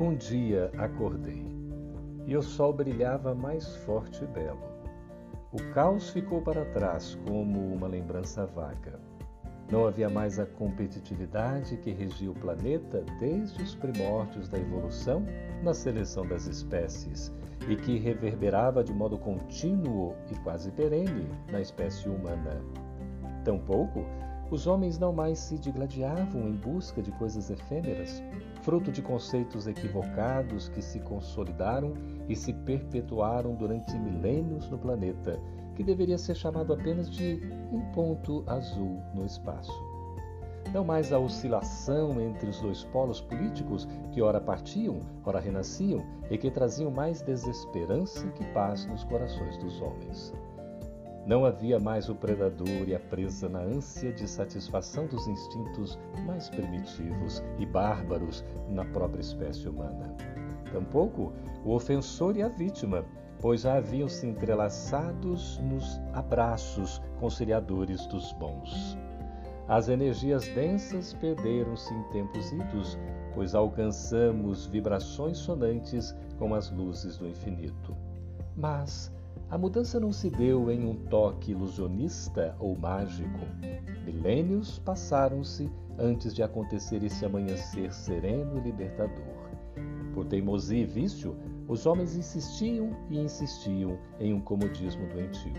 [0.00, 1.44] Um dia acordei
[2.26, 4.62] e o sol brilhava mais forte e belo.
[5.52, 8.98] O caos ficou para trás como uma lembrança vaga.
[9.70, 15.22] Não havia mais a competitividade que regia o planeta desde os primórdios da evolução
[15.62, 17.30] na seleção das espécies
[17.68, 22.64] e que reverberava de modo contínuo e quase perene na espécie humana.
[23.44, 24.02] Tampouco
[24.50, 28.22] os homens não mais se digladiavam em busca de coisas efêmeras,
[28.62, 31.94] fruto de conceitos equivocados que se consolidaram
[32.28, 35.40] e se perpetuaram durante milênios no planeta,
[35.76, 37.40] que deveria ser chamado apenas de
[37.72, 39.72] um ponto azul no espaço.
[40.72, 46.36] Não mais a oscilação entre os dois polos políticos que ora partiam, ora renasciam e
[46.36, 50.32] que traziam mais desesperança que paz nos corações dos homens.
[51.26, 56.48] Não havia mais o predador e a presa na ânsia de satisfação dos instintos mais
[56.48, 60.14] primitivos e bárbaros na própria espécie humana.
[60.72, 61.32] Tampouco
[61.64, 63.04] o ofensor e a vítima,
[63.40, 68.96] pois já haviam se entrelaçados nos abraços conciliadores dos bons.
[69.68, 72.98] As energias densas perderam-se em tempos idos,
[73.34, 77.96] pois alcançamos vibrações sonantes com as luzes do infinito.
[78.56, 79.12] Mas
[79.50, 83.40] a mudança não se deu em um toque ilusionista ou mágico.
[84.04, 89.50] Milênios passaram-se antes de acontecer esse amanhecer sereno e libertador.
[90.14, 95.52] Por teimosia e vício, os homens insistiam e insistiam em um comodismo doentio.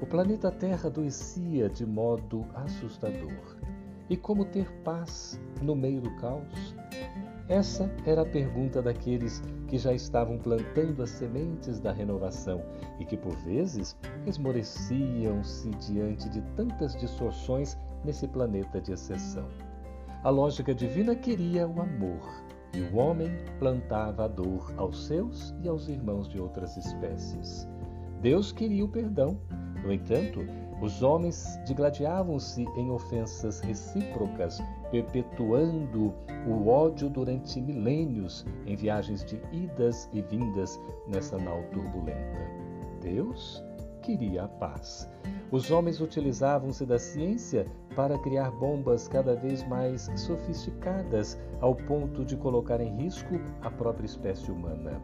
[0.00, 3.58] O planeta Terra adoecia de modo assustador.
[4.08, 6.74] E como ter paz no meio do caos?
[7.48, 12.62] Essa era a pergunta daqueles que já estavam plantando as sementes da renovação
[12.98, 19.46] e que, por vezes, esmoreciam-se diante de tantas distorções nesse planeta de exceção.
[20.22, 22.22] A lógica divina queria o amor
[22.72, 27.68] e o homem plantava a dor aos seus e aos irmãos de outras espécies.
[28.22, 29.38] Deus queria o perdão.
[29.84, 30.40] No entanto,
[30.84, 36.12] os homens digladiavam-se em ofensas recíprocas, perpetuando
[36.46, 40.78] o ódio durante milênios em viagens de idas e vindas
[41.08, 42.38] nessa nau turbulenta.
[43.00, 43.64] Deus
[44.02, 45.08] queria a paz.
[45.50, 52.36] Os homens utilizavam-se da ciência para criar bombas cada vez mais sofisticadas, ao ponto de
[52.36, 55.02] colocar em risco a própria espécie humana.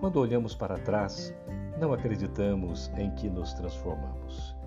[0.00, 1.32] Quando olhamos para trás,
[1.78, 4.57] não acreditamos em que nos transformamos.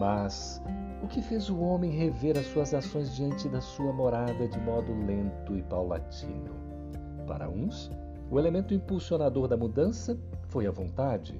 [0.00, 0.62] Mas
[1.02, 4.94] o que fez o homem rever as suas ações diante da sua morada de modo
[5.04, 6.54] lento e paulatino?
[7.26, 7.90] Para uns,
[8.30, 10.18] o elemento impulsionador da mudança
[10.48, 11.38] foi a vontade,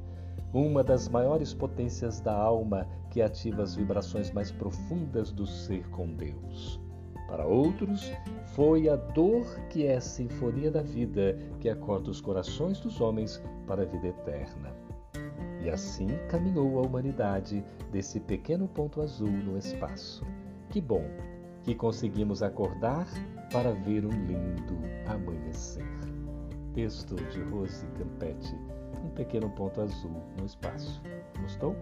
[0.52, 6.12] uma das maiores potências da alma que ativa as vibrações mais profundas do ser com
[6.12, 6.78] Deus.
[7.28, 8.12] Para outros,
[8.54, 13.42] foi a dor que é a sinfonia da vida que acorda os corações dos homens
[13.66, 14.89] para a vida eterna.
[15.62, 20.24] E assim caminhou a humanidade desse pequeno ponto azul no espaço.
[20.70, 21.04] Que bom
[21.62, 23.06] que conseguimos acordar
[23.52, 25.84] para ver um lindo amanhecer.
[26.72, 28.54] Texto de Rose Campetti,
[29.04, 31.02] um pequeno ponto azul no espaço.
[31.42, 31.76] Gostou?